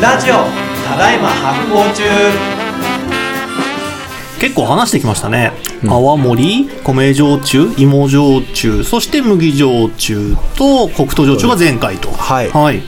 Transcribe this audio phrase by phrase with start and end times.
[0.00, 0.34] ラジオ
[0.86, 2.04] ただいま発行中。
[4.38, 5.50] 結構話してきましたね、
[5.88, 12.12] 泡盛米焼酎芋焼酎そして麦焼酎と黒糖焼酎が前回と。
[12.12, 12.50] はい。
[12.50, 12.80] はい。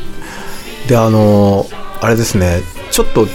[0.89, 2.61] であのーあれですね。
[2.93, 3.27] ちょっと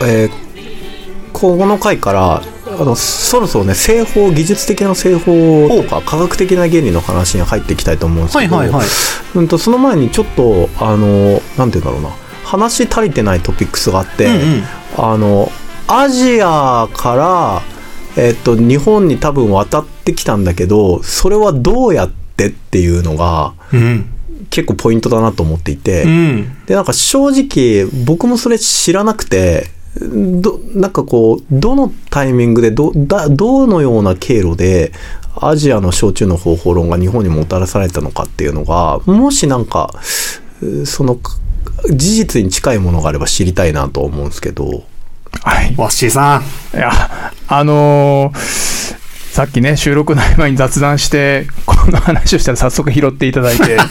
[0.00, 8.88] えーこの回からあのそろそろね製法技術的な製法とか科学的な原理の話に入っていきたいと思うんですけど、はいはいはい。
[9.34, 12.10] うん、とその前にちょっとあのなんて言うんだろうな
[12.48, 14.62] 話足りてないトピックスがあって、うんうん。
[14.96, 15.50] あの
[15.86, 17.62] アジアか
[18.16, 24.10] ら、えっと、日本に多分渡ってきたんだけどそれはどうやってっていうのがうん。
[24.50, 26.64] 結構ポイントだなと思っていて、うん。
[26.64, 29.66] でなんか正直僕もそれ知らなくて
[30.00, 34.92] どなんかこうどのタイミングでどだどのような経路で
[35.34, 39.92] アジアの焼酎の方法論が日本にもたらされたのかっていうのがもしなんか
[40.62, 41.18] うその
[41.90, 44.84] 事実に近いものがあれば知りたいなと思うんですけど。
[45.42, 45.74] はい。
[45.76, 46.38] わっしーさ
[46.74, 46.76] ん。
[46.76, 46.90] いや、
[47.48, 48.98] あのー
[49.38, 53.84] さっきね、収録の合間に雑談して、この話をしたら早速拾っていただいて、 いや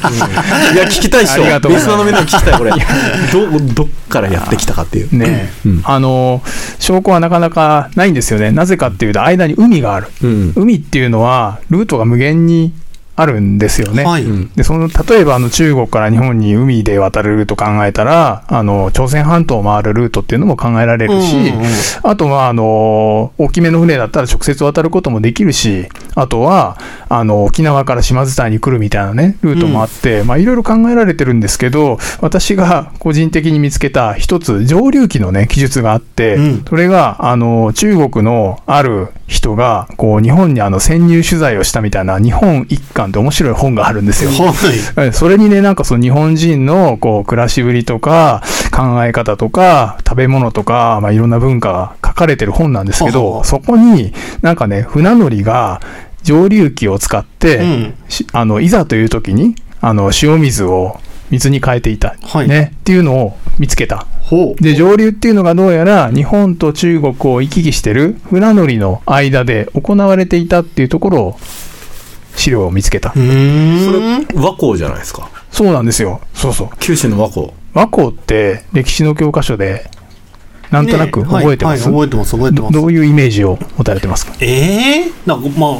[0.88, 1.44] 聞きたいっしょ。
[1.44, 2.72] ありがとうリスナーのみんなに聞きたいこれ。
[3.32, 5.16] どどっからやってきたかっていう。
[5.16, 5.82] ね、うん。
[5.86, 8.52] あのー証拠はなかなかないんですよね。
[8.52, 10.08] なぜかっていうと、間に海がある。
[10.22, 10.54] うん。
[10.58, 12.74] 海っていうのは、ルートが無限に
[13.18, 14.04] あるんですよね。
[14.04, 14.52] はい、うん。
[14.54, 21.68] で、その、例えば、あの、中国から日本に海で渡るルート考えたら、あの、朝鮮半島を回るルートっていうのも考えられるし、うんうんうん。
[22.04, 26.78] あとは、あの、大きめの船だったら直接渡ることもできるし、あとは、
[27.10, 36.66] あの、沖縄から島伝いに来るみたいなね、ルートもあって、まあ、いろいろ考えられてるんですけど、私が個人的に見つけた一つ、上流期のね、記述があって、うん。
[36.70, 44.32] それが、あの、中国のある人が、こう、日本にあの、潜入取材をしたみたいな、日本一貫って面白い本があるんですよ。
[44.32, 44.50] はい
[45.00, 55.82] はいそれにね、なんかその日本人のこう暮らしぶりとか考え方とか食べ物とか、まあ、いろんな文化が書かれてる本なんですけど、そこになんかね、船乗りが
[56.24, 62.16] 蒸留機を使って、うんしあの、いざという時に、あの、塩水を水に変えていた。
[62.22, 62.74] はいね。
[62.76, 64.06] っていうのを見つけた。
[64.60, 71.40] で、上流っていうのがどうやら日本と中国を行き来してる船乗りの間で行われていたっていうところを
[72.38, 73.12] 資料を見つけた。
[73.16, 74.26] うーん。
[74.26, 75.30] それ和光じゃないですか？
[75.52, 76.22] そうなんですよ。
[76.34, 76.70] そうそう。
[76.80, 77.52] 九州の和光。
[77.74, 79.90] 和光って歴史の教科書で
[80.72, 82.74] なんとなくねはい覚えてます、はい覚えてます覚えてます。
[82.74, 84.34] どういうイメージを持たれてますか？
[84.40, 85.80] ええなんかまあ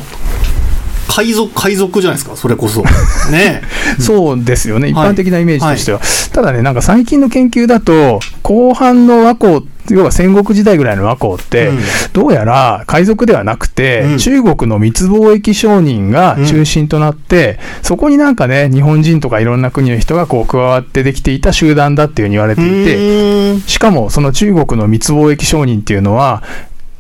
[1.08, 2.84] 海賊海賊じゃないですかそれこそ。
[3.32, 3.62] ね。
[4.00, 5.10] そうですよね、一はい。
[5.12, 6.00] 般的なイメージとしては。
[6.34, 11.80] ただね、なんか最近の研究だと、後半の和光、要は戦国時代ぐらいの和光って、うん。
[12.14, 14.18] どうやら海賊ではなくて、うん。
[14.18, 26.44] 中国の密貿易商人が中心となって、そこになんかね、日本人とかいろんな国の人がこう加わってできていた集団だっていうふうに言われていて、しかもその中国の密貿易商人っていうのは、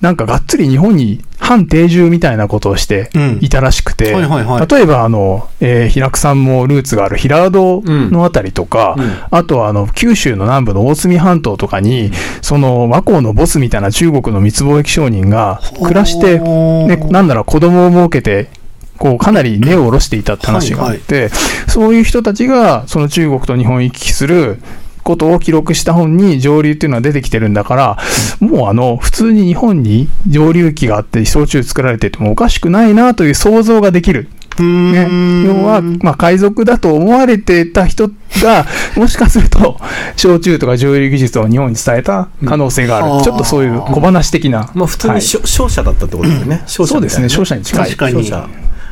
[0.01, 3.39] なんかがっつり日本に反定住みたいなことをしてうん。
[3.41, 4.67] いたらしくて、はいはいはい。
[4.67, 9.03] 例えばあの、えー平久さんもルーツがある平戸のあたりとか、うん。
[9.03, 18.49] うんあとはあの九州の南部の大隅半島とかに、その和光のボスみたいな中国の密貿易商人が暮らして、ね、なんなら子供を設けて、
[18.97, 21.29] こうかなり根を下ろしていたって話があって、
[21.67, 24.59] そういう人たちがその中国と日本を行き来する
[25.07, 27.97] ことを記録した本に上流っていうのは出てきてるんだから、
[28.41, 34.27] もうあの、普通に日本に上流期があって焼酎作られててもおかしくないなという想像ができる。
[34.59, 35.07] ね、
[35.45, 38.09] 要は、まあ、海賊だと思われてた人
[38.41, 39.79] が、もしかすると、
[40.17, 43.13] 焼酎とか蒸留技術を日本に伝えた可能性がある。
[43.17, 44.71] うんちょっとそういう小話的な。
[44.73, 46.63] まあ普通はいに商社だったってことですよね。
[46.65, 47.85] 商社そうですね、商社に近い。
[47.85, 48.49] 確かに商社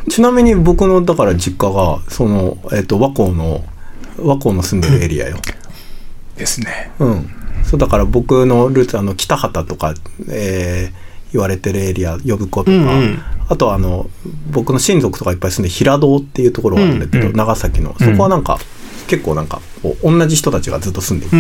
[0.09, 3.63] ちなみに僕のだから実家がその、えっと和光の
[4.19, 5.37] 和光の住んでるエリアよ。
[6.38, 6.91] ですね。
[7.00, 7.29] うん。
[7.63, 9.94] そうだから僕のルーツあの北畑とか、
[10.29, 13.19] えー言われてるエリア呼ぶ子とか、うんうん。
[13.50, 14.09] あとはあの
[14.51, 17.94] 僕の親族とかいっぱい住んで平戸っていうところがあるんだけど、うん長崎の。
[18.00, 18.57] そこはなんか、
[19.07, 21.36] 結構なんかこう同じ人たちがずっと住んでいて、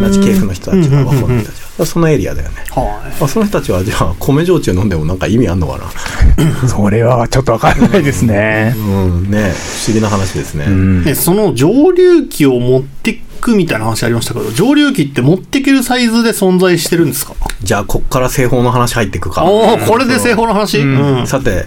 [0.00, 2.56] 同じ系譜の人たちが和光の人たちが、そのエリアだよね。
[2.70, 5.90] はあその人たちはじゃあ米焼酎飲んでもなんか意味あんのかな？
[6.68, 8.74] それはちょっとわからないですね。
[8.76, 10.64] うんね不思議な話ですね。
[10.68, 10.70] う
[11.10, 11.16] ん。
[11.16, 17.34] その蒸留機を持ってくみたいな話ありましたけど蒸留機って持ってけるサイズで存在してるんですか？
[17.62, 19.44] じゃあこっから製法の話入っていくか。
[19.44, 21.26] おおこれで製法の話、うん。
[21.26, 21.66] さて、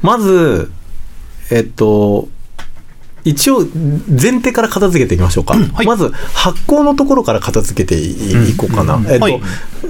[0.00, 0.70] まず、
[1.50, 2.28] えっと、
[3.24, 5.54] 一応、前提から片付けていきましょうか。
[5.54, 9.00] はいまず、発酵のところから片付けてい,、こうかな。
[9.08, 9.40] えっと、はい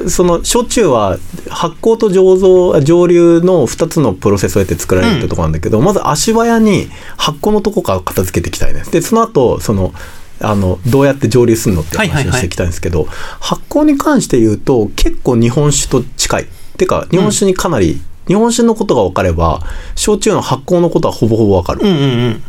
[0.06, 8.82] その、焼酎は、発酵と醸造、蒸留の2つのプロセスを経て作られるってところなんだけど、まず足早に発酵のところから片付けていきたいね。
[8.90, 9.92] で、その後、その、
[10.40, 13.08] あのどうやって蒸留するのって話をしていきたいんですけど、
[13.40, 16.46] 発酵に関して言うと結構日本酒と近い
[16.76, 19.62] てか日本酒にかなり、日本酒のことが分かれば
[19.96, 22.42] 焼酎の発酵のことはほぼほぼ分かる、うんうんうん。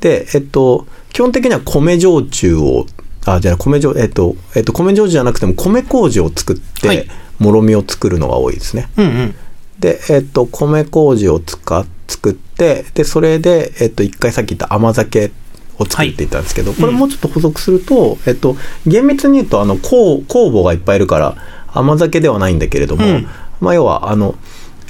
[0.00, 2.86] でえっと基本的には米焼酎を
[3.24, 7.08] あじゃあ米焼えっとえっと米焼酎じゃなくても米麹を作って、はい。
[7.38, 8.88] もろみを作るのが多いですね。
[8.96, 9.34] うんうん。
[9.78, 15.30] で、えっと、米麹を使っ作って、で、それで、えっと、一回さっき言った甘酒
[15.78, 18.56] を作っていったんですけど、これもうちょっと補足すると、えっと、
[18.86, 21.36] 厳密に言うと、あの、酵酵母がいっぱいいるから、
[21.68, 23.28] 甘酒ではないんだけれども、うん。
[23.60, 24.34] まあ、要は、あの、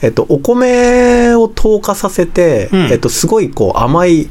[0.00, 2.80] えっと、お米を糖化させて、うん。
[2.92, 4.28] えっと、すごいこう甘い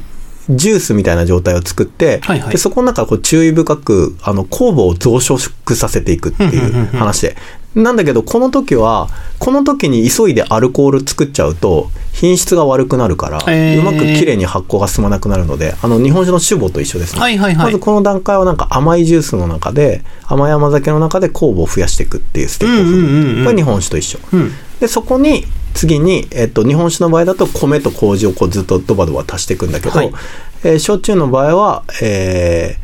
[0.50, 7.36] ジュースみたいな状態を作って、はいはいでそこの中こう注意深くあの酵母を増殖させていくっていう話で。
[7.74, 9.08] なんだけど、この時は、
[9.38, 17.20] この時に急いでアルコール作っちゃうと、品質が悪くなるから、へーうまく綺麗に発酵が進まなくなるので、あの、日本酒の酒母と一緒ですね。
[17.20, 23.44] はいはいはいまずこの段階はなんか甘いジュースの中で、甘い甘酒の中で酵母を増やしていくっていうステップを踏む。
[23.44, 24.18] これ日本酒と一緒。
[24.32, 24.52] うん。
[24.80, 25.44] で、そこに、
[25.74, 30.12] 次に、えっと、日本酒の場合だと米と麹をこうずっとドバドバ足していくんだけど、はい
[30.64, 32.76] えー焼酎の場合は、え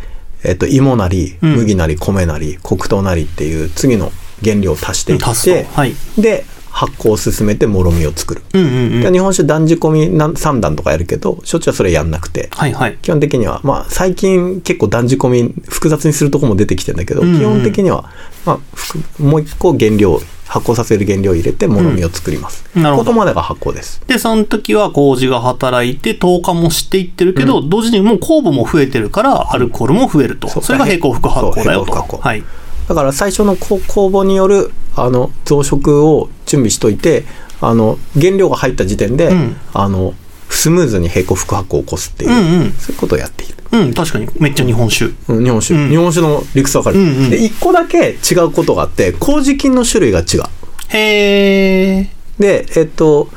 [0.43, 4.13] ーえっと、芋なり、うん麦なり、米なり、黒糖なりっていう次の
[4.43, 6.45] 原料を足していって、はいで、
[6.75, 8.43] 発酵を進めてもろみを作る。
[8.53, 9.01] うんうんうん。
[9.01, 12.99] で日本酒断仕込みなん3段とかやるけど、焼酎はそれやんなくて、はいはい。
[13.01, 18.11] 基本的には、まあ、最近結構断仕込み複雑にするとこも出てきてんだけど、うんうん基本的には、
[18.45, 20.21] まあ、もう一個原料、
[20.55, 22.65] 発酵させる原料を入れて、もろみを作ります。
[22.77, 24.01] うんなるほどここまでが発酵です。
[24.07, 30.49] で、その時は麹が働いて、糖化もしていってるけど、同時にもう酵母も増えてるから、アルコールも増えると。
[30.49, 31.93] それが平行副発酵だよと。
[31.93, 32.45] はい。
[32.89, 37.25] だから最初のこ酵母によるあの増殖を準備しといて
[37.61, 40.15] あの原料が入った時点で、うんあの
[40.55, 42.73] スムーズに平行副発酵を起こすっていう、うんうん。
[42.73, 44.29] そういうことをやっている、うん、確かに。
[44.39, 45.13] めっちゃ日本酒。
[45.29, 45.91] うん日本酒、うん。
[45.91, 47.31] 日本酒の理屈わかる、うんうん。
[47.31, 50.43] で一個だけ違うことがあって麹菌の種類が違う。
[50.89, 52.43] へー。
[52.43, 53.29] でえっと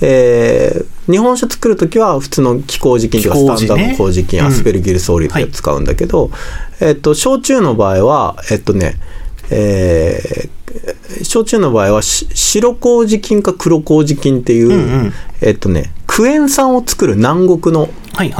[0.00, 4.46] えー日本酒作るときは普通の気麹菌というかスタンダード麹菌、うん。
[4.46, 6.32] アスペルギルソーリって使うんだけど、
[6.80, 8.96] えっと焼酎の場合はえっとね
[9.50, 10.56] えー
[11.22, 17.88] 焼酎の場合はし白麹菌か黒麹菌っていう、うんうんえっとねクエン酸を作る南国の。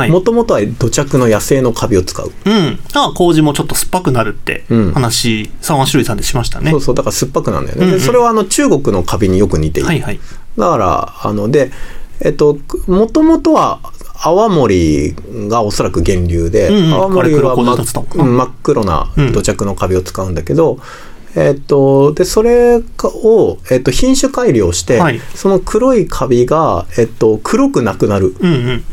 [0.08, 2.78] もともとは土着の野生のカビを使う、うん。
[2.94, 6.70] あ、麹もちょっと酸っぱくなるってうん話、三和種類さんでしましたね。
[6.70, 10.20] そうそうだから酸っぱくなんだよね、うんうんでそれはあの中国のカビによく似ている、はいはい。
[10.56, 11.70] だから、あの、で、
[12.20, 12.56] えっと、
[12.86, 13.80] もともとは、
[14.18, 15.14] 泡盛
[15.48, 17.76] がおそらく源流で、うんうん泡盛は真
[18.14, 20.78] 真っ黒なうん土着のカビを使うんだけど、
[21.36, 28.34] えっと、で、それを、えっと、品種改良して、はいその黒いカビが、えっと、黒くなくなる。
[28.40, 28.84] うんうん。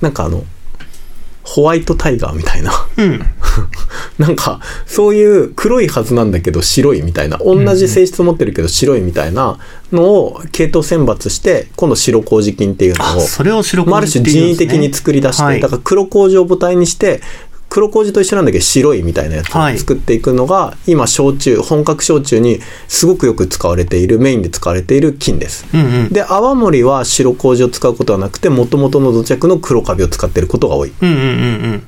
[0.00, 0.44] なんかあの、
[1.42, 2.72] ホワイトタイガーみたいな。
[2.96, 3.26] うん。
[4.18, 9.58] なんか、そういう黒いはずなんだけど白いみたいな、同じ性質を持ってるけど白いみたいな
[9.92, 17.22] のを系統選抜して、今度白麹菌っていうのあ、を、それを白まあある種人為的に作り出して、はいだから黒麹を母体にして、
[17.74, 25.66] 黒麹と一緒なんだけど白いみたいなやつはいを作っていくのが、今焼酎、本格焼酎にすごくよく使われている、メインで使われている菌です。
[25.74, 26.08] うんうん。
[26.10, 30.92] で、泡盛は白麹を使うことはなくて、元々の土着の黒カビを使っていることが多い。
[31.00, 31.26] うんうんうんう
[31.78, 31.82] ん。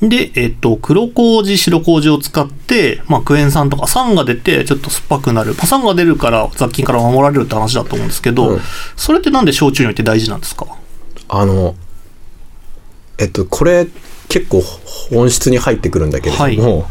[0.00, 5.54] で、えっと、黒麹、白麹を使って、まあ、クエン酸とか酸が出て、ちょっと酸っぱくなる。
[5.54, 8.60] まあ酸が出るから雑菌から守られるって話だと思うんですけど、うん。
[8.96, 10.66] それってなんで焼酎において大事なんですか？
[11.28, 11.74] あの、
[13.18, 13.88] えっと、これ
[14.28, 14.62] 結構
[15.10, 16.86] 本質に入ってくるんだけれども、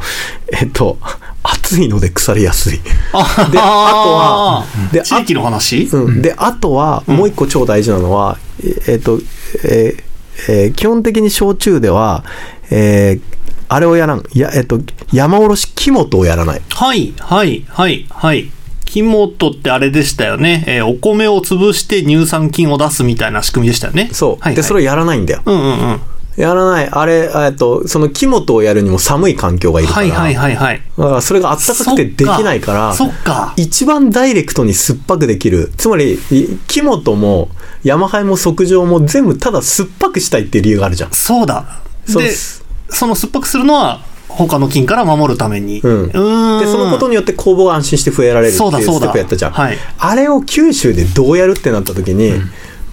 [0.51, 0.97] えっと、
[1.43, 2.79] 暑いので腐りやすい。
[2.79, 5.83] で、あとは、で、地域の話？
[5.93, 9.19] うん、で、あとは、もう一個超大事なのは、ええっと、
[9.63, 10.03] えー
[10.49, 12.23] えー基本的に焼酎では、
[12.71, 13.37] えー
[13.69, 14.23] あれをやらん。
[14.33, 14.79] や、えっと、
[15.11, 16.61] 山おろし木本をやらない。
[16.69, 18.49] はい、はい、はい、はい。
[18.85, 20.63] 木本ってあれでしたよね。
[20.67, 24.09] えーお米を潰して乳酸菌を出すみたいな仕組みでしたよね。
[24.13, 24.31] そう。
[24.31, 25.41] はい、はい、で、それをやらないんだよ。
[25.45, 26.01] うんうんうん。
[26.37, 26.89] やらない。
[26.89, 30.07] あれ、えっと、その木本をやるにも寒い環境がいるから。
[30.07, 30.81] はいはいはいはい。
[30.97, 33.53] だからそれがあったかくてできないから、そっか。
[33.57, 35.73] 一番ダイレクトに酸っぱくできる。
[35.75, 37.49] つまり、い木本も、
[37.83, 41.11] 山ハイも即上も全部ただ酸っぱくしたいっていう理由があるじゃん。
[41.11, 41.81] そうだ。
[42.07, 45.79] でそうです、その酸っぱくするのは他の菌から守るために。
[45.81, 49.51] うんーんで、そのことによって酵母が安心して増えられるっていうステそうだそうだップやったじゃん。
[49.51, 52.33] はいあれを九州でどうやるってなった時に、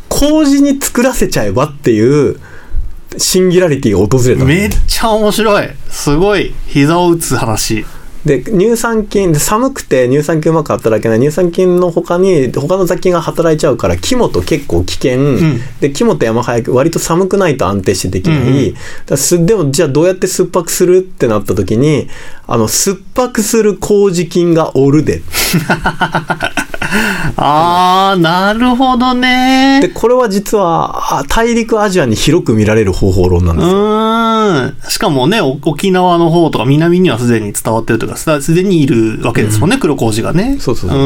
[0.09, 2.41] 麹に作らせちゃえばっていう、
[3.17, 5.69] シンギュラリティが訪れたのめっちゃ面白い。
[5.89, 6.55] すごい。
[6.67, 7.85] 膝を打つ話。
[8.25, 11.21] で乳酸菌で寒くて乳酸菌うまく働けない。
[11.21, 15.61] 乳酸菌の他に他の雑菌が働いちゃうから肝と結構危険、ん。
[15.81, 19.47] で肝と山早く割と寒くないと安定してできない、うんうん。
[19.47, 22.09] でもじゃあどうやって酸っぱくするってなった時に
[22.47, 25.23] あの酸っぱくする麹菌がおるで。
[27.37, 29.81] あー、なるほどね。
[29.83, 34.91] でこれは実はあ大陸アジアに広く見られる方法論なんうですよ、ーん。
[34.91, 40.57] しかもね、お沖縄の方とか南にはすでに伝わってるとか、すすでにいるわけですもんね、黒麹がね。
[40.61, 40.99] そうそうそう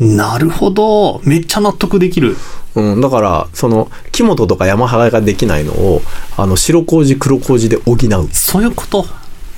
[0.00, 0.16] うん。
[0.16, 1.20] なるほど。
[1.24, 2.36] めっちゃ納得できる。
[2.74, 6.02] うん、だからその木本とか山肌ができないのを
[6.36, 9.06] あの白麹黒麹で補うそういうこと。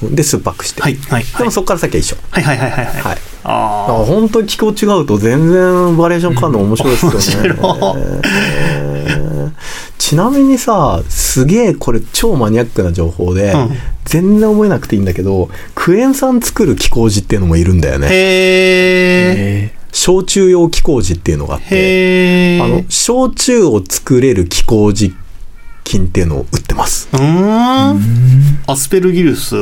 [0.02, 1.38] で酸っぱくして、はい、はい、はい。
[1.38, 2.84] でもそこから先は一緒はい、はい、はい、はい。
[2.84, 3.54] はいはいだか
[3.86, 9.25] あら本当に気候違うと全然バリエーション変わるの面白いですよね、面えー
[10.06, 13.70] ちなみにさすげえこれ超マニアックな情報で、うん
[14.04, 17.98] 全然覚えなくていいんだけどクエン酸作る気麹っていうのもいるんだよあ。
[17.98, 19.78] ねへー。
[19.90, 22.60] 焼酎用気麹っていうのがあって。
[22.62, 25.12] あの焼酎を作れる気麹
[25.82, 27.20] 菌っていうのを売ってますうー
[27.94, 28.00] ん。
[28.68, 29.56] アスペルギルス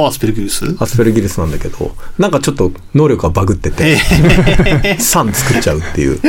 [0.00, 0.76] はアスペルギルス？
[0.78, 3.96] アスペルギルスなんだけどなんかちょっと能力がバグってて
[4.98, 6.20] 酸作っちゃうっていう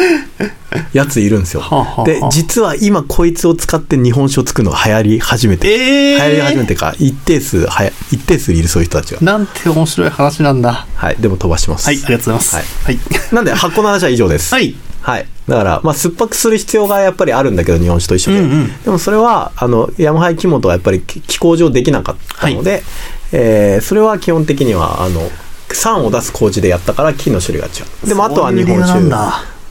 [0.92, 6.18] やついるんですよはあはあはあで実は今こいつを使って日本酒を作るのが流行り始めてえー。
[6.18, 10.86] 流行り始めてか一定数はや一定数いるそういう人たちがなんて面白い話なんだ。
[10.96, 12.56] はいでも飛ばしますはい、ありがとうございます。
[12.56, 13.00] はいはい。
[13.34, 14.76] なんで発酵の話は以上ですはい。
[15.02, 15.28] はい。
[15.48, 18.40] だから、まあ、酸っぱくする必要がやっぱりあるんだけど、日本酒と一緒で。
[18.40, 22.84] うんうんでもそれは、あの、山ハイ木本はやっぱり気候上できなかったので、
[23.34, 25.30] えーそれは基本的には、あの、
[25.72, 28.08] 酸を出す麹でやったから木の種類が違う。
[28.08, 29.04] でもあとは日本酒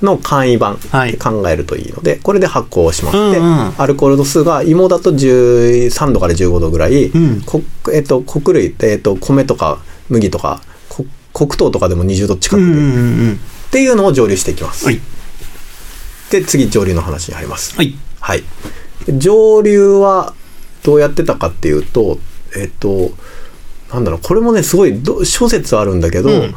[0.05, 3.17] の簡易版考えるといいので、これで発酵をします。
[3.17, 9.79] で、うんうんアルコール度数が芋だと13度から15度ぐらい、んこえっと、穀類、えっと、米とか
[10.09, 12.89] 麦とか、こ黒糖とかでも20度近くで、うんうんう
[13.31, 13.33] ん。
[13.35, 14.85] っていうのを蒸留していきます。
[14.85, 15.01] はい。
[16.33, 17.95] で次蒸留の話に入りますはい。
[18.19, 18.43] はい
[19.07, 20.35] 蒸留は
[20.83, 22.19] どうやってたかっていうと
[22.57, 23.11] えっと
[23.93, 26.55] なんだろうこれもねすごいど諸説あるんだけど、うん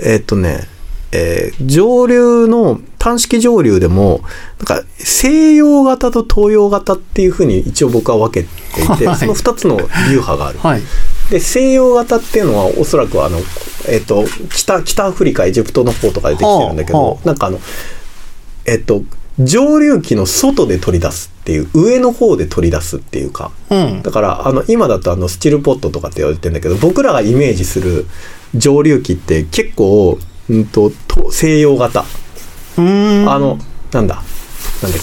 [0.00, 0.66] えっとね
[1.12, 4.22] えー蒸留の単式蒸留でも
[4.58, 9.86] なんか西洋型と東洋型っていうふうに一応僕は分けていて、はいその2つの流
[10.20, 10.58] 派がある。
[10.58, 10.82] はい。
[11.30, 13.38] で西洋型っていうのはおそらくあの、
[13.88, 17.58] えっと北北アフリカエジプトの方とかでできてるんだけど、はあはあなんかあの
[18.64, 19.02] えっと
[19.38, 23.50] 蒸留機の外で取り出すっていう上の方で取り出すっていうか。
[23.70, 24.02] うん。
[24.02, 28.06] だからあの今だとあのスチルポットとかって言われてるんだけど僕らがイメージする
[28.54, 30.18] 蒸留機って結構、
[30.50, 32.00] うん、とと西洋型。
[32.00, 32.04] あ
[32.76, 33.58] の
[33.90, 34.22] なんだ？
[34.82, 35.00] なんだっ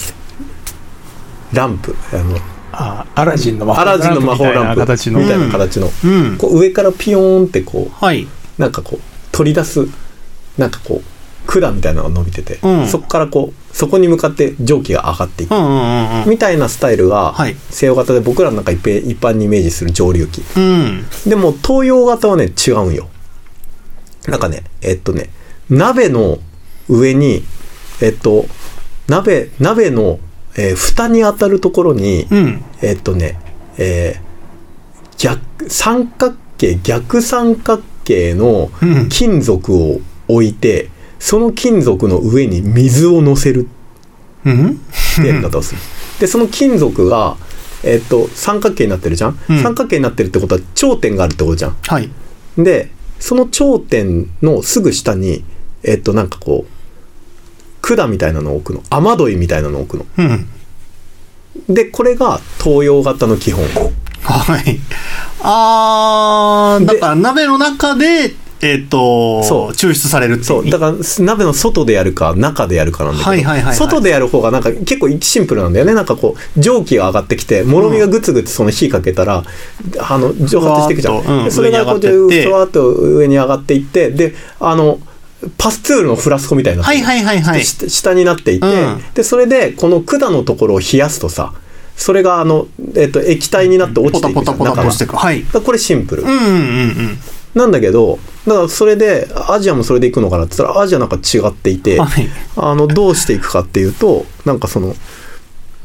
[1.50, 1.56] け？
[1.56, 1.96] ランプ。
[2.12, 2.38] あの
[2.72, 4.80] あアラジンの魔法アラジンの魔法ランプ。
[4.80, 6.38] 形のみたいな形の、うん。
[6.38, 8.28] こう上からピヨーンってこうはい。
[8.58, 9.00] なんかこう
[9.32, 9.88] 取り出す。
[10.56, 11.02] なんかこう
[11.46, 16.30] 管みたいなのが伸びてて、うんそこからこうそこに向かって蒸気が上がっていく、うんうんうんうん。
[16.30, 21.04] みたいなスタイルがはい西洋型で僕らの中一般一般にイメージする蒸留機うん。
[21.26, 23.08] でも東洋型はね違うんよ
[24.26, 25.30] なんかねえっとね
[25.68, 26.38] 鍋の
[26.88, 27.44] 上に
[28.00, 28.46] えっと
[29.08, 30.18] 鍋鍋の、
[30.56, 32.64] えー蓋に当たるところに、うん。
[32.82, 33.38] えっとね、
[33.78, 34.30] えー
[35.18, 43.68] 逆、三角形、逆三角形のうん金属を置いて、その金属の上に水を乗せる
[44.44, 44.70] うん？
[44.70, 45.80] ってやり方をする。
[46.18, 47.36] で、その金属が、
[47.84, 51.76] えっと、三角形になってるじゃん、うん三角形になってるってことは頂点があるってことじゃん。
[51.86, 52.10] はい。
[52.58, 55.44] で、その頂点のすぐ下に、
[55.82, 58.82] えっと、なんかこう、管みたいなのを置くの。
[58.90, 60.06] 雨どいみたいなのを置くの。
[60.18, 60.46] うん。
[61.74, 63.64] で、これが東洋型の基本。
[64.22, 64.78] はい。
[65.42, 75.94] あだから鍋の中で、えっ、と、そう抽出されるそう、だから鍋の外でやるか中でやるかなんだけど、はいはいはいはい外でやる方がなんか結構シンプルなんだよね。
[75.94, 79.44] なんかこう蒸気が上がってきて、もろみがぐつぐつその火かけたら、
[79.98, 81.20] あの蒸発していくじゃん。
[81.20, 85.00] うんでそれがこうふわーっと上に上がっていって、で、あの
[85.56, 87.64] パスツールのフラスコみたいになはいはいはいはい。
[87.64, 91.54] 下下になっていて、うんでそれでこの管のところを冷やすとさ、
[91.96, 94.58] それがあのえっと液体になって落ちていくじゃん。
[94.58, 95.16] ポタポタポタ中がとしていく。
[95.16, 95.42] はい。
[95.44, 96.24] これシンプル。
[96.24, 97.18] うんうんうん
[97.54, 104.94] なんだけど、だからそれで、アジアもそれでいくのかなって言ったら、アジアなんか違っていて、はいあの、どうしていくかっていうと、なんかその、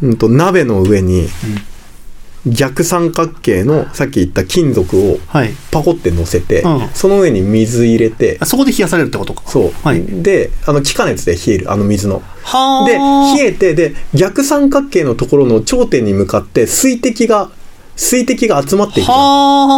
[0.03, 1.27] うんと、鍋の上に、
[2.45, 5.53] 逆三角形の、さっき言った金属をはい。
[5.71, 9.41] パコって乗せて、うんその上に水入れてあ、そこで冷やされるってことか。
[9.47, 9.71] そう。
[9.83, 10.05] はい。
[10.05, 12.21] で、あの、気化熱で冷える、あの水の。
[12.43, 17.49] はで、ー冷えて、で、逆三角形のところの頂点に向かって水滴が
[17.95, 19.17] 水滴が集まっていくじゃん。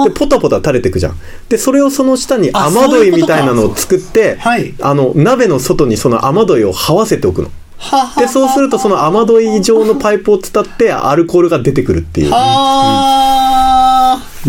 [0.01, 1.17] はで、ポタポタ垂れていくじゃん。
[1.49, 7.51] で、それをその下にあ雨どいみたいなのを作って、はいあの、鍋の外にその雨どいを這わせておくの。
[7.77, 12.31] はで、そうするとその雨どい状のパイプを伝ってアルコールが出てくるっていう。
[12.31, 13.46] はあ、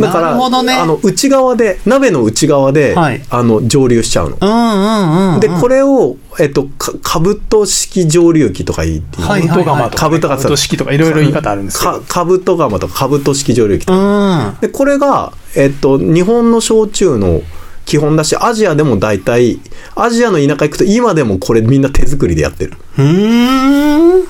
[0.02, 0.74] だから、なるほどね。
[0.74, 4.38] あの、内側で、鍋の内側で、はいあの、蒸留しちゃうの。
[4.40, 5.40] うんうんうんうん。
[5.40, 9.26] で、これを、えっと、か、かぶと式蒸留機とかいいっていう。
[9.26, 11.92] はいカブトガマとか、式とかいろいろ言い方あるんですけど。
[11.92, 14.50] かかぶと釜とかかぶと式蒸留機とうか。
[14.50, 14.58] ん。
[14.60, 17.42] で、これが、えっと、日本の焼酎の
[17.84, 19.60] 基本だし、アジアでも大体、
[19.94, 22.74] アジアの田舎行くと今でもこれみんな手作りでやってる。
[22.98, 24.28] うーん。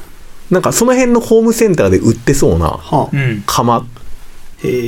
[0.51, 3.43] なんかその辺のホームセンターで売ってそうなはうん。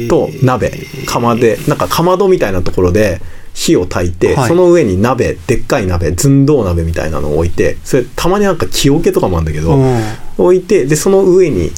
[0.09, 0.73] と鍋、
[1.07, 3.21] 釜で、なんかかまどみたいなところで
[3.55, 10.03] 火を焚いて、はいその上に鍋、でっかい鍋、寸胴鍋みたいなのを置いて、それたまになんか木桶とかもあるんだけど、うん。
[10.39, 11.71] 置いて、で、その上に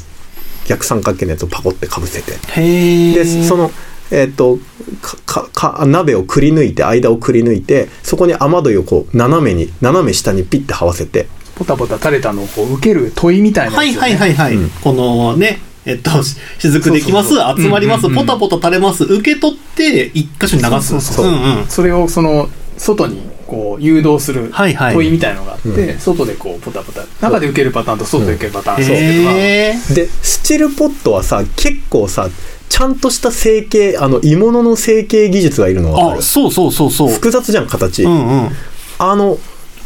[0.67, 3.15] 逆三角形のやつをパコってかぶせて、へえ。
[3.15, 3.71] で、その、
[4.11, 4.59] えっ、と、
[5.01, 14.57] か、か、か、鍋をくり抜いて、間をくり抜いて、そこに雨どいをこう、斜めに、斜め下にピッて這わせて、ポタポタ垂れたのをこう受ける問いみたいなはいはいはいはい。
[14.57, 20.89] うんこのね、えっと、し雫できます、そうそうそう集まります、うんうんうんポタポタ垂れます、受け取って、一箇所に流す。
[20.89, 21.67] そうそうそううんうん。
[21.67, 22.49] それをその
[22.79, 29.95] 外にこう誘導するはいはい問いみたいのがあって、外でこうポタポタ中で受けるパターンと外で受けるパターン、そうへえ。
[29.95, 32.31] で、スチルポットはさ、結構さ、
[32.69, 37.11] ちゃんとした成形、あの、鋳物の成形技術がいるのわかあ、るそうそうそうそう。
[37.11, 38.05] 複雑じゃん、形。
[38.05, 38.51] うんうん。
[38.99, 39.39] あの、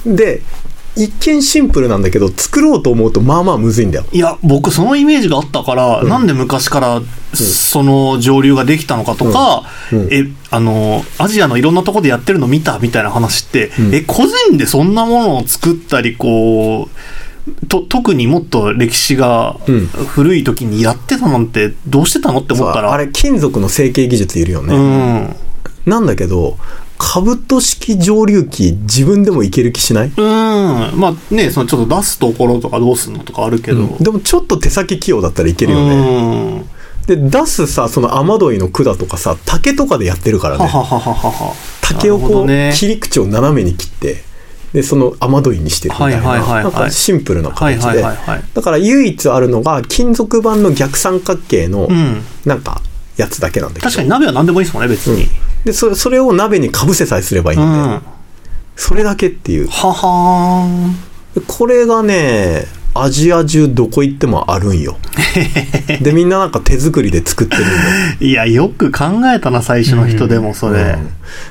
[0.06, 0.42] で、
[0.96, 4.04] 一見シンプルなんだけど、作ろうと思うとまあまあむずいんだよ。
[4.12, 7.02] いや、僕そのイメージがあったから、なんで昔から
[7.34, 10.00] その上流ができたのかとか、うん。
[10.00, 10.08] うん。
[10.12, 13.94] え、あの、アジアのいろんなとこでやってるの見たみたいな話って、うん。
[13.94, 19.86] え、個人でそんなものを作ったり、こう、と特にもっと歴史がうん。
[19.86, 24.74] 古い時にやってたなんてどうしてたのって思ったら、あれ、金属の成形技術いるよね。
[24.74, 25.36] うん。
[25.84, 26.56] なんだけど、
[26.98, 30.98] 兜式蒸留機自分でもいける気しない、うん。
[30.98, 33.96] まあね、そのちょっと出すところとかどうするのとかあるけど。
[34.00, 35.94] でもちょっと手先器用だったらいけるよね。
[35.94, 36.76] うん。
[37.06, 40.68] で、出すさ、その雨どいの管とかさ、竹とかでやってるからね。
[41.82, 44.24] 竹をこう、ね切り口を斜めに切って、
[44.72, 46.22] で、その雨どいにしてるみたいな。
[46.22, 47.86] なんかシンプルなはい形で。
[47.88, 48.42] はいはいはい。
[48.52, 52.22] だから唯一あるのが、金属板の逆三角形のう、ん。
[52.44, 52.82] なんか、
[53.16, 53.84] やつだけなんだけど。
[53.84, 55.28] 確かに鍋は何でもいいですもんね、別に。
[55.64, 57.90] で、それ、それを鍋にかぶせさえすればいいんで、うん。
[57.94, 58.02] は
[58.76, 59.68] それだけっていう。
[59.68, 61.42] はーん。
[61.46, 64.96] これがね、アジア中どこ行ってもあるんよ。
[66.00, 67.72] で、みんななんか手作りで作ってるんよ。
[68.20, 70.80] いや、よく考えたな、最初の人でも、それ。
[70.80, 71.08] うん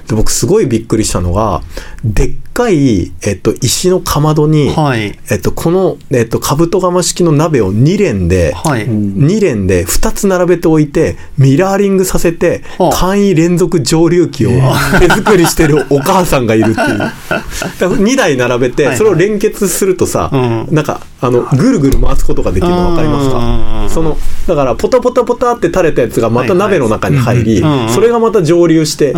[0.08, 1.62] で僕すごいびっくりしたのが、
[2.04, 5.20] でっかい、えっと、石のかまどに、はい。
[5.30, 8.88] えっと、この、えっと、カブトガマ式の鍋を2連で、はい。
[8.88, 14.52] 2連で2つ並べておいて、ミラーリングさせてはあ、簡易連続蒸留機を
[15.00, 17.12] 手作りしてるお母さんがいるっていう。
[18.02, 18.98] 2台並べて、はいはい。
[18.98, 20.68] それを連結するとさ、うん。
[20.72, 23.94] なんか、あの、ぐるぐる回すことができるの分かりますか？
[23.94, 29.14] その、だから、ポタポタポタって垂れたやつがまた鍋の中に入りそれがまた蒸留して、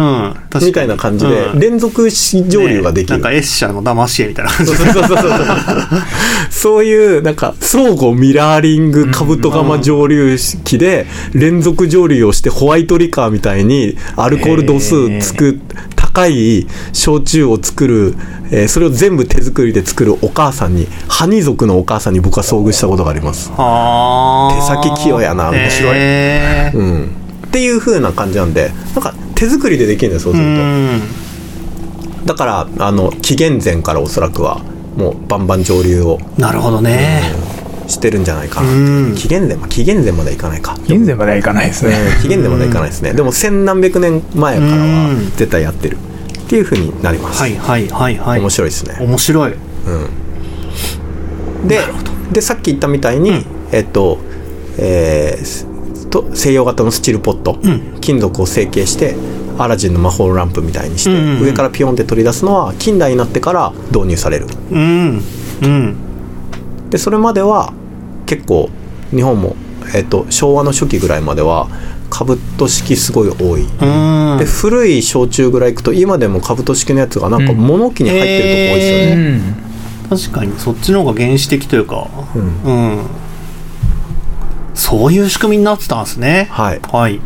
[0.60, 1.60] みたいな感じで、うん。
[1.60, 3.27] 連続蒸留ができる。
[3.28, 5.32] かエッシャーの騙し絵みたいな感じそうそうそうそう
[6.50, 6.84] そう。
[6.84, 15.60] いう、なんか、相互ミラーリングカブトガマ蒸留機で、連続蒸留をしてホワイトリカーみたいに、アルコール度数つく、
[15.96, 18.16] 高い焼酎を作る、
[18.50, 23.52] えーそれを全部手作りで作るお母さんに、ハニ族のお母さんに僕は遭遇したことがあります。
[23.52, 25.98] はー手先器用やな面白い
[26.74, 27.12] うん。
[27.48, 31.27] っていう風な感じなんで、なんか手作りでできるんですうすうると。
[32.22, 32.26] ん。
[32.26, 34.62] だから、あの、紀元前からおそらくは、
[34.98, 37.22] もうバンバン蒸留をなるほどね。
[37.88, 38.70] してるんじゃないかな。
[38.70, 38.76] う
[39.12, 40.76] ん紀元前、まあ、紀元前まではいかないか。
[40.86, 41.96] 現在まではいかないですね。
[41.96, 43.14] うん紀元前まではいかないですね。
[43.14, 45.98] でも千何百年前からはうん絶対やってる。
[45.98, 47.42] っていう風になります。
[47.42, 48.40] はいはいはいはい。
[48.42, 48.98] 面白いですね。
[49.00, 49.54] 面白い。
[49.54, 49.56] う
[51.66, 51.68] ん。
[51.68, 51.80] で、
[52.32, 54.20] で、さっき言ったみたいに、うんえっと、
[54.78, 55.68] えーす
[56.22, 59.16] と西洋型のスチールポット、うん金属を成形して、
[59.58, 64.48] アラジンの魔法ランプみたいにして、うんうんうん上からピヨンって取り出すのは近代になってから導入される。
[64.72, 65.22] うん。
[65.64, 65.96] うん。
[66.90, 67.74] でそれまでは
[68.26, 68.70] 結構
[69.12, 69.56] 日本も、
[69.94, 71.68] えっと昭和の初期ぐらいまでは
[72.10, 74.46] 兜式すごい多い、うんで。
[74.46, 79.42] 古い焼酎ぐらい行くと今でも兜式のやつがなんか物置に入ってるとこ多いですよね、
[80.12, 80.18] うん。
[80.18, 83.06] 確かにそっちの方が原始的というか、うんうん。
[84.78, 86.48] そういう仕組みになってたんですね。
[86.52, 87.20] はいはい。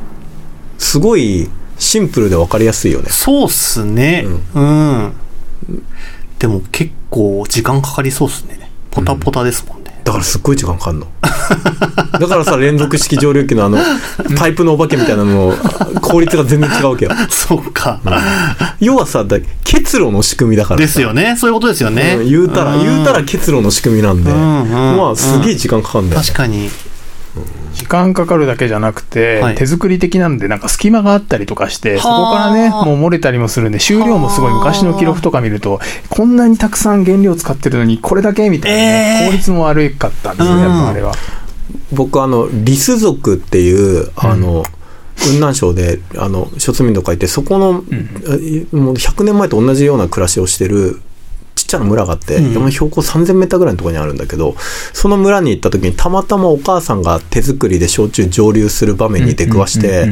[0.78, 4.26] すごいシンプルで分かりやすいよねそうっすね。
[4.56, 5.14] うん。
[6.40, 8.72] でも結構時間かかりそうっすね。
[8.90, 10.02] ポタポタですもんね。
[10.04, 11.08] だからすっごい時間かかんの
[12.20, 13.78] だからさ連続式蒸留機のあの
[14.38, 15.54] パイプのお化けみたいなの
[16.02, 18.00] 効率が全然違うわけよそうか。
[18.80, 21.36] 要はさだ結露の仕組みだからさですよね。
[21.38, 22.18] そういうことですよね。
[22.20, 26.70] うん言うたらん言うたら結露の仕組みなんで、うんうんまあすげえ時間かかるんだよ、確かに。
[27.82, 29.56] 時間かかるだけじゃなくて、はい。
[29.56, 39.32] 手作り的なんでなんか隙間があったりとかしてそこからねはあもう漏れたりもするんで収量もすごいはあ昔の記録とか見るとこんなにたくさん原料使ってるのにこれだけみたいなね、えー。
[39.32, 41.14] 効率も悪かったんですよね、うんやっぱあれは。
[41.92, 44.64] 僕あのリス族っていうあの、
[45.18, 51.02] 雲南省であの諸民と書いてそこの、えもう100年前と同じような暮らしをしてる
[51.56, 52.54] ちっちゃな村があって、うん。
[52.54, 54.56] 山の標高3000メーターぐらいのところにあるんだけど
[54.94, 60.10] その村に行った時にたまたまお母さんが手作りで焼酎蒸留する場面に出くわして、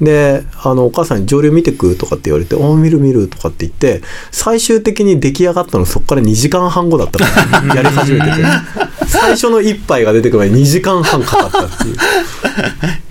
[0.00, 8.42] であのお母さんに蒸留見てくとかって言われて「お見る見る」とかって言って最終的に出来上がったのそこから2時間半後だったから やり始めてて。
[9.08, 11.96] 最初の一杯が出てくるまで2時間半かかったっていう。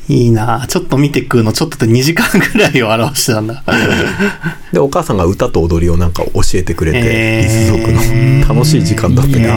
[0.09, 0.65] いいな。
[0.67, 3.63] ちょっと見てくのちょっとで2時間ぐらいを表してたんだ。
[4.71, 7.67] でお母さんが歌と踊りをなんか教えてくれて、へー。
[7.67, 9.49] 一族の楽しい時間だったけど。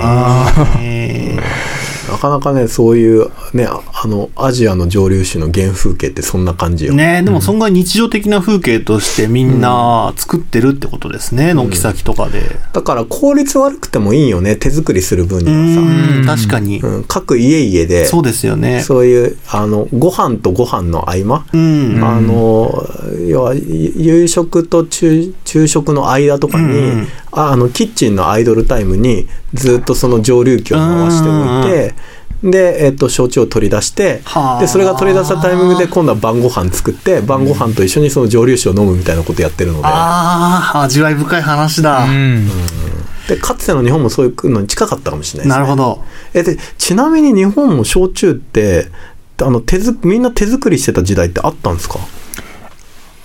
[0.81, 1.71] えー
[2.11, 11.55] なかなかねそういうねああのアジアの蒸留酒の原風景ってそんな感じよ、ねでもそんぐらい日常的な風景としてみんな作ってるってことですね。
[11.55, 12.43] 軒先とかで。
[12.73, 16.89] だから効率悪くてもいいよね手作りする分うにはん、確かにさ、。
[16.89, 18.83] うん、各家々でそうですよね。
[18.83, 22.05] そういうあのご飯とご飯の合間、うん。
[22.05, 22.87] あの
[23.27, 31.95] 要は夕食と昼昼食の間とかに、うんああのキッチンのアイドルタイムにずっとその蒸留機を回しておいて、
[32.43, 34.61] で、えっと、焼酎を取り出してはあ。
[34.61, 42.05] でそれが取り出したタイミングで今度は晩ご飯作って晩ご飯と一緒にその蒸留酒を飲むみたいなことやってるので,、ああ、味わい深い話だ。
[42.05, 42.49] うん。
[43.29, 45.61] でかつての日本もそういうのに近かったかもしれないですね。
[45.61, 46.03] なるほど。
[46.35, 48.87] えでちなみに日本も焼酎って
[49.43, 51.99] あの手づみんな手作りしてた時代ってあったんですか？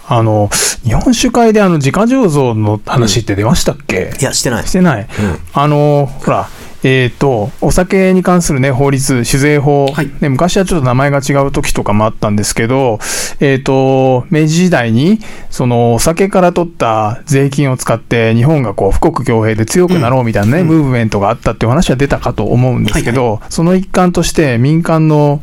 [0.08, 0.50] あの
[0.84, 4.68] 日本酒会であの自家醸造の話って出ましたっけ、いやしてない。
[4.68, 5.08] してない、ん。
[5.54, 6.48] あのほら
[6.88, 10.10] えっ、とお酒に関するね法律酒税法、はい。
[10.22, 13.00] ね、昔はちょっと名前が違う時とかもあったんですけど
[13.40, 15.20] えっ、と明治時代に
[15.50, 25.42] そのお酒から取った税金を使って日本がこう富国強兵で強くなろうみたいなね、ムーブメントがあったっていう話は出たかと思うんですけど、その一環として民間の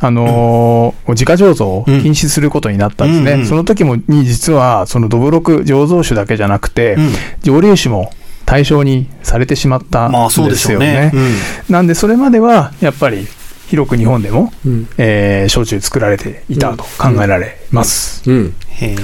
[0.00, 3.32] あのー自家醸造を禁止することになったんですね。
[3.32, 3.46] うんうん。
[3.46, 7.10] その時もに実は、そのどぶろく醸造酒だけじゃなくて、うん。
[7.42, 8.12] 蒸留酒も
[8.48, 11.10] 対象にされてしまったまあそうんでですよしょうねね。。
[11.14, 11.34] うん
[11.68, 13.26] なんで、それまでは、やっぱり、
[13.66, 18.22] 広く日本でも、うんえー焼酎作られていたと考えられます。
[18.30, 18.96] うんへ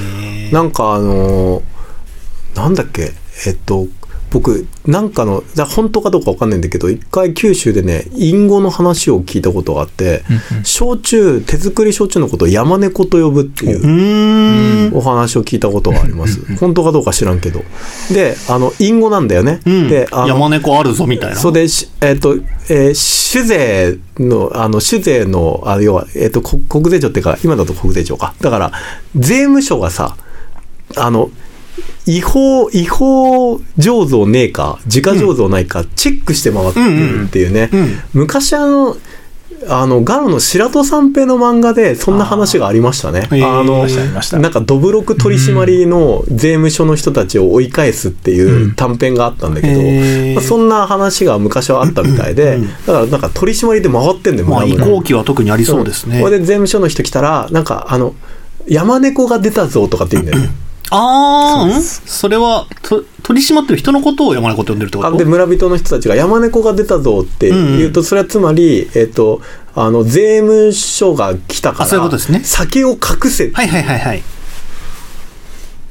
[0.48, 0.50] え。
[0.50, 1.62] なんかあのー
[2.56, 3.12] なんだっけ？
[3.46, 3.86] えっと
[4.34, 10.24] 僕なんかのじゃあ本当かどうかわかんないんだけど一回九州でね隠語の話を聞いたことがあって、
[10.64, 14.96] 焼酎手作り焼酎のことを山猫と呼ぶっていううーん。
[14.96, 16.40] お話を聞いたことがあります。
[16.56, 17.62] 本当かどうか知らんけど。
[18.12, 19.60] で、あの、隠語なんだよね。
[19.66, 21.36] うんで、山猫あるぞみたいな。
[21.36, 22.34] そうで、しえっ、と、
[22.68, 28.34] えー酒税の、あの、酒税の、あの要は、えっ、と、こ国税庁っていうか、今だと国税庁か。
[28.40, 28.72] だから、
[29.16, 30.16] 税務署がさ、
[30.96, 31.30] あの、
[32.06, 37.70] 違法、違法醸造ねえか、自家醸造ないか、チェックして回ってるっていうね。
[37.72, 38.96] うんうん昔あの、
[39.68, 43.28] あの、ガロの白戸三平の漫画で、そんな話がありましたね。
[43.30, 43.86] あーあの
[44.40, 50.34] なんか、どぶろく取締りの税務署の人たちを追い返すっていう短編があったんだけど、へー。
[50.34, 56.20] まあそんな話が昔はあったみたいで、だからなんか取り締まりで回ってんだよ、まあ移行期は特にありそうですね。
[56.20, 58.14] これで税務署の人来たら、なんか、あの、
[58.66, 60.50] 山猫が出たぞとかって言うんだよね。
[60.90, 61.82] ああ、ん？
[61.82, 65.08] それは、と取り締まってる人のことを山猫って呼んでるってこと？
[65.08, 69.40] あで村人の人たちが山猫が出たぞって言うと、それはつまり、えっ、と、
[69.74, 72.40] あの、税務署が来たから、あそういうことですね。
[72.44, 73.50] 酒を隠せ。
[73.50, 74.22] はいはいはいはい。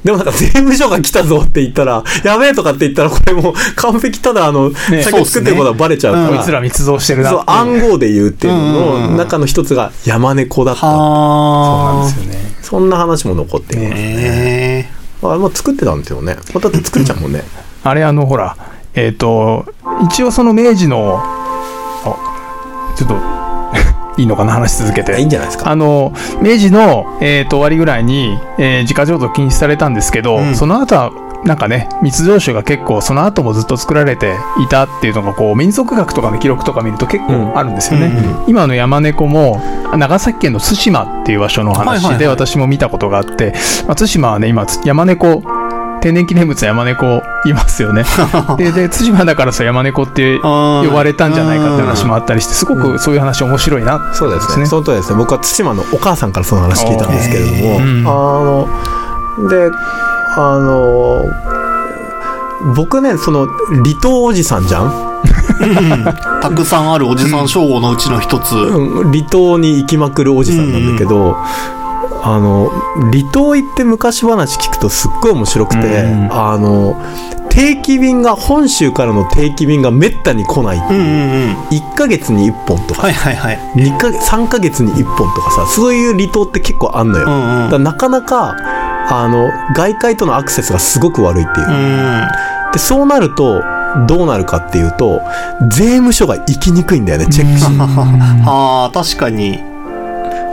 [0.04, 10.80] でもなんか税務署が来たぞって言ったら、やべえとかって言ったら、これもう完璧ただあの、酒作ってることはバレちゃうから、こいつら密造してるなそう、暗号で言うっていううんうんうんのの中の一つが山猫だった。
[10.82, 12.38] そうなんはですよね。
[12.60, 13.76] そんな話も残って。
[13.76, 13.86] ます。
[13.86, 14.88] へえ。
[15.22, 16.36] あまあ作ってたんですよね。
[16.52, 17.42] また作れちゃうもんね。
[17.82, 18.56] あれ、あの、ほら、
[18.94, 19.64] えっ、と、
[20.04, 23.43] 一応その明治の、あちょっと、
[24.16, 25.18] いいのかな、話し続けて。
[25.18, 25.70] いいんじゃないですか。
[25.70, 31.10] あの、明治の、えーと終わりぐらいに、えー自家醸造禁止されたんですけど、うんその後は、
[31.44, 34.32] なんかね、密造酒が結構、その後もずっと作られて
[34.64, 38.12] いたっていうのが、こう、民族学とかの記録とか見ると結構あるんですよね。
[38.46, 39.60] 今の山猫も、
[39.94, 43.52] 長崎県の対馬っていう場所の話で私も見たことがあって、
[43.86, 45.42] まあ、対馬はね、今、山猫、
[46.04, 48.04] 天然記念物は山猫いますよね。
[48.58, 54.66] で、で、対馬だからさ、山猫って呼ばれたんじゃないかって話もあったりして、すごくそういう話面白いなってそうですね。
[54.66, 55.16] その通りですね。
[55.16, 59.70] 僕は対馬のお母さんからその話聞いたんですけれども、ーうんあの、で、
[60.36, 61.24] あの、
[62.76, 63.46] 僕ね、その、
[63.82, 64.92] 離島おじさんじゃん？
[66.42, 68.54] たくさんあるおじさん称号のうちの一つ。
[68.54, 71.38] うん離島に行きまくるおじさんなんだけど、
[72.26, 72.70] あの、
[73.12, 76.96] 離島行って昔話聞くとすっごい面白くて、うんあの、
[77.50, 81.00] 定期便が、本州からの定期便がめったに来ないっていう。
[81.00, 81.56] うんうんうん。
[81.68, 83.58] 1ヶ月に1本とか、はいはいはい。
[83.76, 87.26] 2か3ヶ月に1本とかさ、そういう離島って結構あんのよ。
[87.26, 88.56] うんうんだなかなか、
[89.10, 91.68] あの、外界とのアクセスがすごく悪いっていう。
[91.68, 92.28] うん。
[92.72, 93.62] で、そうなると、
[94.08, 95.20] どうなるかっていうと、
[95.70, 97.78] 税務署が行きにくいんだよね、チェックしに。
[98.46, 99.73] ああ、確かに。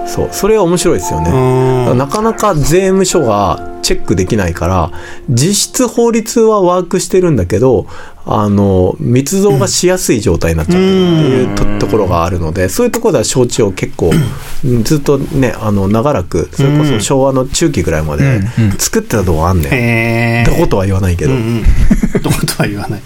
[0.08, 0.30] そう。
[0.32, 1.94] それは面白いですようね。
[1.94, 1.98] ん。
[1.98, 4.92] なかなか税務署がチェックできないから、
[5.30, 7.88] 実質法律はワークしてるんだけど、
[8.26, 14.12] あの、密造がしやすい状態になっちゃってるっていうと,、ころがあるので、そういうところでは焼酎を結構、
[14.84, 18.42] ずっとね、あの、長らく、それこそ昭和の中期ぐらいまで
[18.78, 19.74] 作ってたとこあんねん。
[19.74, 20.50] へえ。
[20.50, 21.32] どことは言わないけど。
[21.32, 22.22] うんうん。
[22.22, 23.02] どことは言わない。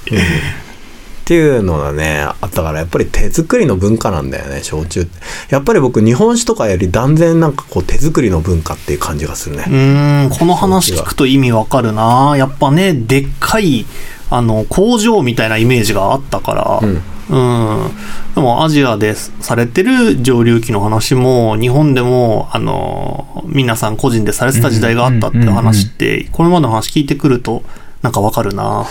[1.26, 5.18] っていうのがね、あったから、やっぱり手作りの文化なんだよね、焼酎って。
[5.50, 9.66] やっぱり僕、日本酒とかより断然なんかこう手作りの文化っていう感じがするね。
[9.68, 13.88] うーん、この話聞くと意味わかるなやっぱね、でっかい、
[14.30, 17.92] あの、工場みたいなイメージがあったから、うんうん。
[18.36, 27.64] でもアジアでされてる上流期の話も、日本でも、あの、皆さん個人でされてた時代があったって話って、これまでの話聞いてくると、
[28.04, 28.86] なんかわかるな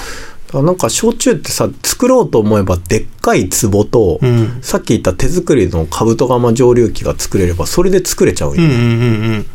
[0.52, 4.59] なんか焼酎ってさ、作ろうと思えばでっかい壺と、うん。
[4.62, 8.62] さっき言った手作りのカブトガマ蒸留機が作れれば、それで作れちゃうんよ。
[8.62, 8.83] うんうんう
[9.38, 9.46] ん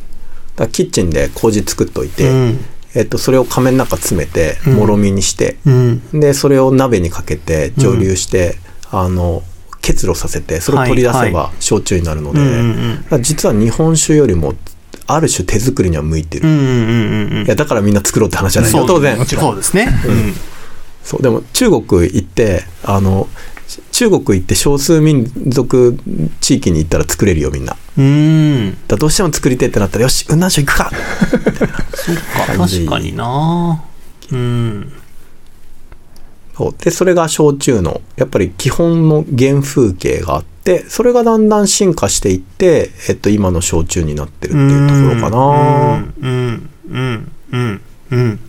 [0.55, 2.11] だからキッチンで麹作っというん。
[2.11, 2.65] て、うん。
[2.95, 6.01] えっと、それを仮面の中詰めて、うんもろみにして、うん。
[6.11, 8.57] で、それを鍋にかけて蒸留して、
[8.91, 9.43] あの、
[9.81, 12.55] 結露させて、それを取り出せはいば焼酎になるので、うんうんう
[12.93, 14.53] んだから実は日本酒よりも、
[15.07, 16.47] ある種手作りには向いてる。
[16.47, 19.25] うんうんうんうんいや、だからみんな作ろうって話じゃないよ、当然。
[19.25, 19.87] そうですね。
[20.05, 20.33] うん。
[21.03, 23.27] そう、でも中国行って、あの、
[23.67, 25.97] ち中国行って少数民族
[26.41, 27.75] 地域に行ったら作れるよ、みんな。
[27.97, 28.77] うーん。
[28.87, 30.91] らどうしても作りてえってなったら、よし、雲南省行くか
[31.93, 33.83] そっか、確かにな
[34.31, 34.91] うん。
[36.57, 45.37] そうで、それが焼酎の、やっぱり基本の原風景があって、それがだんだん進化していって、えっと、今の焼酎になってるっていうところかな
[45.95, 47.81] うん、うん、うん、うん、
[48.11, 48.39] うん。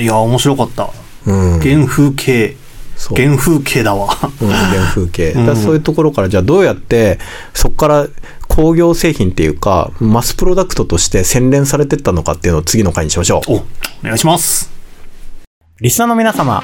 [0.00, 0.90] いや、面白かった。
[1.26, 1.60] うん。
[1.60, 2.56] 原風景。
[2.96, 4.16] そう原風景だわ。
[4.40, 5.32] うん、原風景。
[5.32, 7.18] うんだそういうところから、じゃあどうやって、
[7.54, 8.06] そこから
[8.48, 13.52] 工業製品っていうか、マスプロダクトとして洗練されてったのかっていうのを次の回にしましょう。
[13.52, 13.62] お、お
[14.04, 14.70] 願いします。
[15.80, 16.62] リスナーの皆様、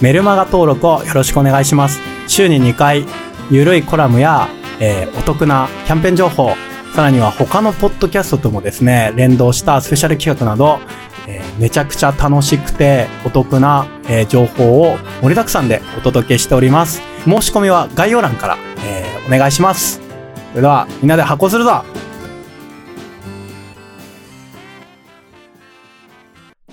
[0.00, 2.00] メルマガ登録をよろしくお願いします。
[2.26, 3.06] 週に2回、
[3.50, 4.48] ゆるいコラムや、
[4.80, 6.54] えーお得なキャンペーン情報、
[6.94, 10.80] さらには他のポッドキャストともですね、連動したスペシャル企画など、
[11.26, 17.02] えーめちゃくちゃ楽しくてお得な、えー情報を盛りだくさんでお届けしております。
[17.24, 20.00] 申し込みは概要欄から、えーお願いします。
[20.50, 21.82] それでは、みんなで発行するぞ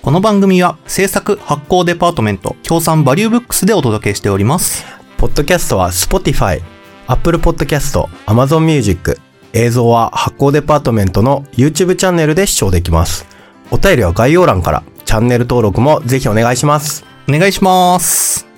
[0.02, 4.84] この番組は制作発行デパートメント協賛バリューブックスでお届けしております。
[5.16, 6.60] ポッドキャストは Spotify、
[7.06, 9.16] Apple Podcast、Amazon Music、
[9.52, 13.31] 映像は発行デパートメントの YouTube チャンネルで視聴できます。
[13.72, 17.04] お便りは概要欄から、チャンネル登録もぜひお願いします。
[17.26, 18.51] お願いします。